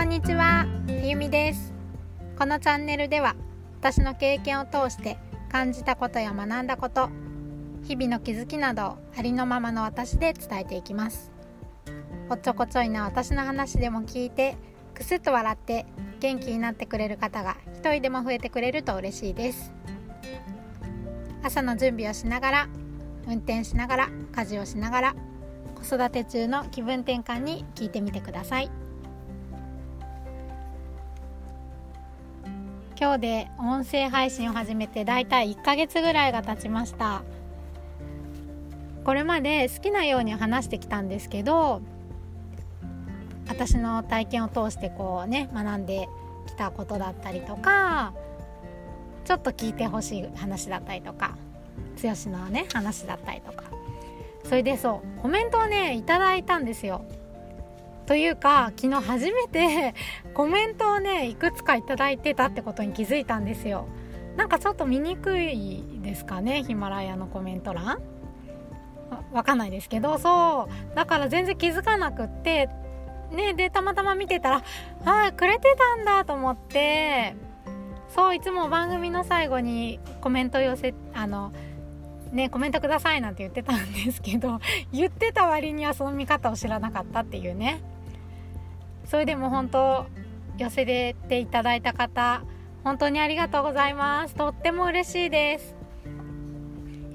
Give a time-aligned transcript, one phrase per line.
[0.00, 0.64] こんにちは、
[1.04, 1.74] ゆみです。
[2.38, 3.36] このチャンネルでは
[3.80, 5.18] 私の経験を通して
[5.52, 7.10] 感じたことや学んだこと
[7.82, 11.30] 日々の気づきなどをありのままの私で伝えていきます。
[12.30, 14.56] おっちょこちょいな私の話でも聞いて
[14.94, 15.84] くすっと笑って
[16.20, 19.70] 元気になってくれる方が一人でも増えてくれると嬉しいです。
[21.42, 22.68] 朝の準備をしながら
[23.26, 25.14] 運転しながら家事をしながら
[25.74, 28.70] 子育て中の気分転換に聞いてみてください。
[33.00, 37.22] 今日で音声配信を始めてだいたい1ヶ月ぐらいが経ちました。
[39.04, 41.80] これまで好きなように話してきたんですけど
[43.48, 46.10] 私の体験を通してこうね学んで
[46.46, 48.12] きたことだったりとか
[49.24, 51.38] ちょっと聞いてほしい話だったりとか
[52.02, 53.64] 剛のね話だったりとか。
[54.44, 57.04] それでそうコメントをねいただいたんですよ。
[58.10, 59.94] というか昨日初めて
[60.34, 63.86] コメントをねいくつか頂いてたってことに気づいたんですよ。
[64.36, 68.00] なんかちょっと見にくいですかねヒマラヤのコメント欄。
[69.30, 70.96] わかんないですけどそう。
[70.96, 72.68] だから全然気づかなくって
[73.30, 74.56] ねでたまたま見てたら
[75.04, 77.36] ああくれてたんだと思って。
[78.08, 81.52] そういつも番組の最後にコメント寄せあの
[82.32, 84.58] ねコメントくださいなんて言ってたんですけど
[84.92, 87.80] 言ってた割にはその見方を知らなかったっていうね。
[89.10, 90.06] それでも本当
[90.56, 92.44] 寄せていただいた方
[92.84, 94.36] 本当にありがとうございます。
[94.36, 95.74] とっても嬉しいです。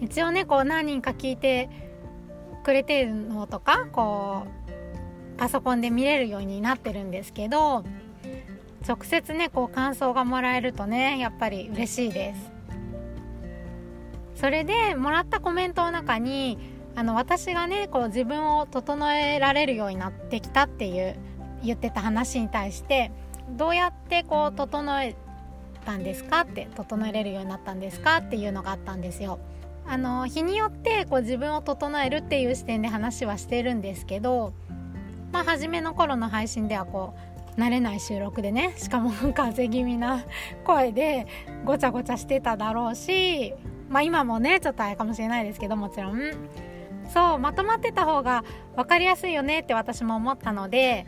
[0.00, 1.70] 一応ねこう何人か聞いて
[2.64, 4.44] くれてるのとかこ
[5.36, 7.84] うパソコンで見れるようになってるんですけど
[8.86, 12.50] 直接ねこう感想がもらえるとねやっぱり嬉しいです。
[14.34, 16.58] それでもらったコメントの中に
[16.96, 21.16] あの私がねこう自分を整えられるようになってきたっていう
[21.64, 23.10] 言ってた話に対して
[23.50, 25.16] どうやってこう整え
[25.84, 29.38] たんですかって整えれるようになったんですかっていうのがあったんですよ。
[29.86, 34.54] あの日によってこう自分を整えるっていう視点で話はしてるんですけど
[35.30, 37.14] まあ初めの頃の配信ではこ
[37.56, 39.28] う慣れない収録でねしかも風
[39.64, 40.24] 邪気味な
[40.64, 41.26] 声で
[41.66, 43.52] ごちゃごちゃしてただろうし
[43.90, 46.18] まあ今もねちょっとあれかもしれないですけどもちろん
[47.12, 48.42] そうまとまってた方が
[48.74, 51.06] 分かりやすいよねって私も思ったので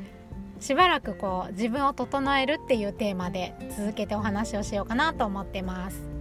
[0.60, 6.16] しばらくこう自分を整えるっていうテーマで続けてお話をしようかなと思ってます。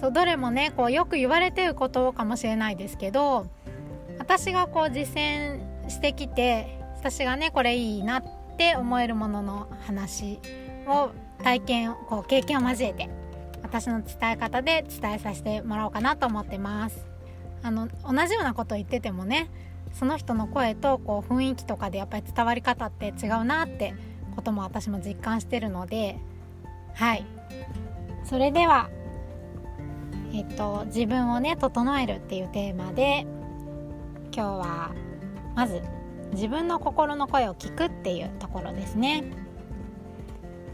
[0.00, 3.46] そうどれもねこうよく言われてることかもしれないですけど
[4.18, 8.24] 私がこう実践してきて私がねこれいいなっ
[8.56, 10.38] て思えるものの話
[10.86, 11.10] を
[11.42, 13.10] 体験こう経験を交えて
[13.62, 17.06] 私の伝え方で伝えさせてもらおうかなと思ってます。
[17.62, 19.50] あの同じようなこと言っててもね
[19.92, 23.94] その人の声とこう雰囲気とかでやっぱり伝わり方って違うなって
[24.34, 26.18] ことも私も実感してるので
[26.94, 27.24] はい。
[28.24, 28.88] それでは
[30.32, 33.26] えっと自分をね整えるっていうテーマで
[34.32, 34.92] 今日は
[35.56, 35.82] まず
[36.32, 39.24] 自分の心の声を聞くっていうところですね。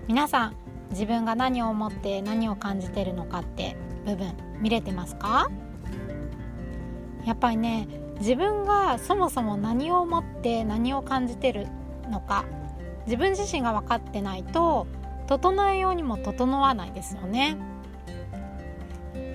[0.06, 0.56] 皆さん
[0.90, 5.50] 自分が何を思って何を感じてるのかって部分見れてますか？
[7.24, 7.88] やっぱりね
[8.18, 11.66] 自分がそもそも何を思って何を感じてる
[12.10, 12.44] のか
[13.06, 14.86] 自分自身が分かってないと
[15.26, 17.56] 整えようにも整わないですよね。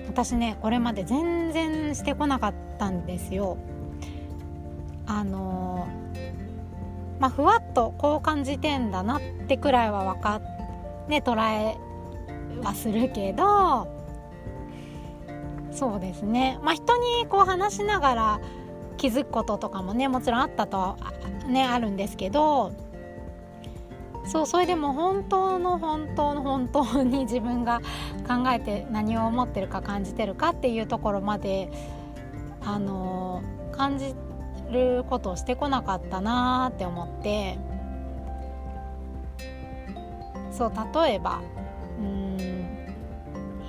[0.08, 3.56] 私ねこれまで全然してこなかったんですよ。
[5.06, 5.86] あの
[7.18, 11.76] まあふわっとこう感じてんだなってくらいは分かっね捉え
[12.62, 13.88] はするけど
[15.70, 16.58] そうですね。
[16.62, 18.40] まあ人にこう話しながら
[19.02, 20.96] 気づくこととかもねもちろんあったと
[21.48, 22.72] ねあるんですけど
[24.24, 27.80] そうそれでも本当の本当の本当に自分が
[28.28, 31.68] 考えて何を思ってるか感じてるかっていうところまで
[32.60, 33.42] あの
[33.72, 34.14] 感じ
[34.70, 37.58] ることをしてこなかったなって思って。
[40.52, 41.40] そう例えば
[41.98, 42.36] うん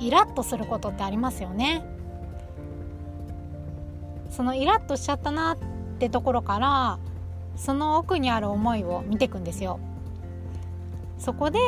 [0.01, 1.92] イラッとすることってありますよね。
[4.33, 5.57] そのイラッとしちゃったなっ
[5.99, 6.97] てところから
[7.55, 9.79] その奥にある思いを見ていくんですよ
[11.19, 11.59] そこで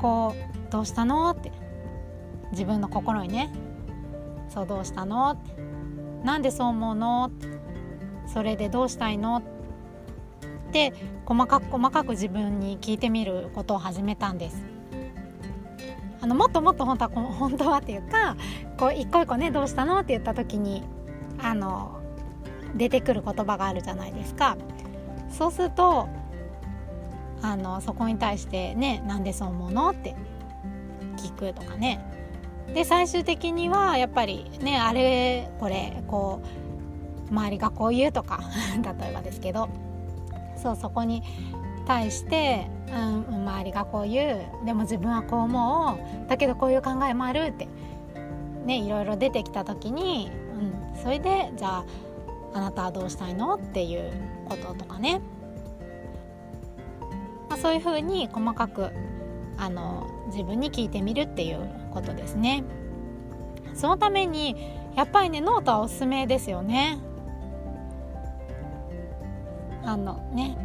[0.00, 1.52] こう「どうしたの?」って
[2.50, 3.52] 自分の心にね
[4.50, 5.54] 「そうどうしたの?」って
[6.26, 7.46] 「なんでそう思うの?」って
[8.26, 9.42] 「それでどうしたいの?」っ
[10.72, 10.92] て
[11.24, 14.64] 細かく細かく自分に聞いてみることを始めたんです。
[16.20, 18.36] あのもっともっと本当は本当はっていうか
[18.78, 20.00] こう一個一個ねどうしたの？
[20.00, 20.82] って言った時に
[21.42, 22.00] あの
[22.74, 24.56] 出てくる言葉があるじゃないですか。
[25.30, 26.08] そうすると
[27.42, 29.90] あのそこに対してねなんでそう思うの？
[29.90, 30.14] って
[31.16, 32.00] 聞くとかね。
[32.74, 36.42] で最終的にはやっぱりねあれこれこ
[37.28, 38.40] う周りがこう言うとか
[38.82, 39.68] 例えばですけど。
[40.56, 41.22] そうそこに
[41.86, 44.66] 対して、うん、周りがこう言う。
[44.66, 46.28] でも自分はこう思う。
[46.28, 47.68] だけどこういう考えもあるって
[48.64, 50.30] ねいろいろ出てきた時に、
[51.02, 51.84] それでじゃあ
[52.54, 53.54] あなたはどうしたいの？
[53.54, 54.10] っていう
[54.48, 55.20] こととかね、
[57.48, 58.90] まあ、そういうふうに細かく
[59.58, 62.64] あの自分に聞いてみるっていうことですね。
[63.74, 64.56] そのために
[64.96, 66.98] やっぱりねノートはおすすめですよね。
[69.84, 70.56] あのね。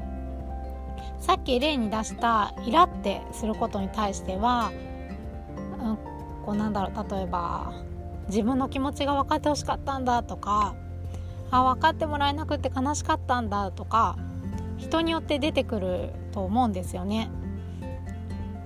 [1.19, 4.71] さっき例に出したイラってすることに対しては、
[5.79, 5.97] うん、
[6.43, 7.73] こうなんだろう例えば
[8.31, 10.73] 自分の気持ちが分かってほしかったんだとか
[11.51, 14.17] あ分かってもらえなくて悲しかったんだとか
[14.77, 17.29] 人によって出てくると思うんですよね。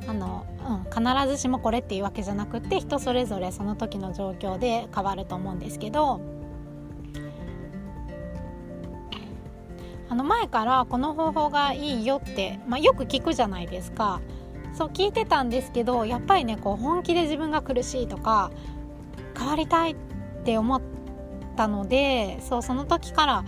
[0.08, 6.22] あのうん、必ずしもこれっていうわけじゃなくて人それぞれその時の状況で変わると思うんですけど
[10.10, 14.22] あの前からこの方法がいいよって、まあ、よく聞くじゃないですか
[14.74, 18.52] そう聞いてたんですけどやっぱりねこう本気で自分が苦しいとか
[19.38, 19.96] 変わりたいっ
[20.44, 20.82] て思っ
[21.56, 23.46] たのでそうその時から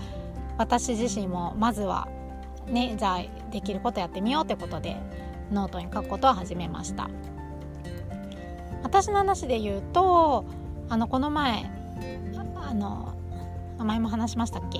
[0.57, 2.07] 私自身もまずは
[2.68, 4.98] ねじゃあできることやってみようってことで
[5.51, 7.10] ノートに書くことを始めました。
[8.84, 10.45] 私の話で言うと
[10.89, 11.69] あのこの前
[12.56, 13.13] あの
[13.78, 14.80] 前も話しましたっけ？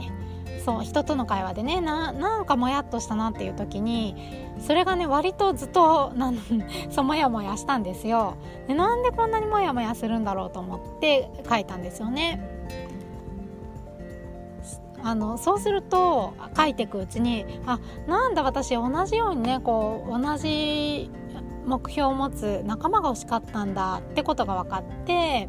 [0.68, 4.18] そう人との会話でねなんかもやっとしたなっていう時に
[4.60, 6.38] それがね割とずっとなん
[6.92, 8.36] そうもやもやしたんですよ。
[8.68, 12.42] でなんでこんなにもやもやするんだろうと思って書いたんですよね。
[15.02, 21.10] あのそうすると書いていくうちにあなんだ私同じようにねこう同じ
[21.66, 25.48] 目標を持つ仲間が欲しかったんだってことが分かって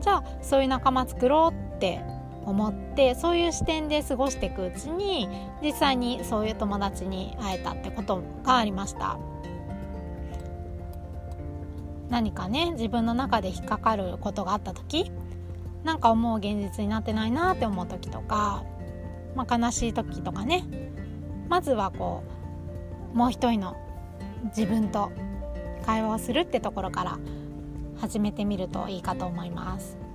[0.00, 2.00] じゃあそういう仲間作ろうって
[2.48, 5.28] 思ってそういう視点で過ごしていくうちに
[5.62, 9.18] 実際にそういう友達に会えたってことがありました
[12.08, 15.12] 何かね自分の中で引っかかることがあった時
[15.84, 18.64] なんか思う現実になってないなって思う時とか、
[19.34, 20.64] まあ、悲しい時とかね
[21.48, 22.22] まずはこ
[23.14, 23.76] うもう一人の
[24.56, 25.10] 自分と
[25.84, 27.18] 会話をするってところから
[28.00, 30.07] 始めてみるといいかと思います。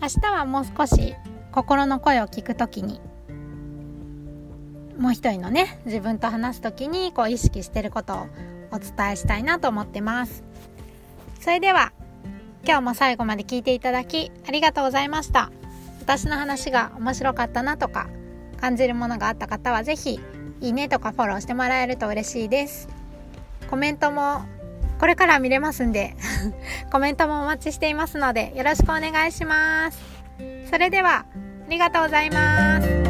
[0.00, 1.16] 明日はもう少し
[1.50, 3.00] 心の声を聞くときに
[4.96, 8.26] もう一人のね自分と話すときにこう意識してることを
[8.70, 10.44] お伝えしたいなと思ってます。
[11.40, 11.92] それでは
[12.64, 15.50] 今日も最後まで聞いていただきありがとうございました。
[16.00, 18.08] 私の話が面白かったなとか
[18.60, 20.20] 感じるものがあった方は是非
[20.60, 22.88] いいねとかフォローしてもらえると嬉しいです。
[23.68, 24.42] コメントも
[24.98, 26.14] これから見れますんで
[26.90, 29.98] コメントもお待ちしていますのでよろしくお願いします。
[30.70, 31.24] それでは
[31.68, 33.07] ありがとうございます。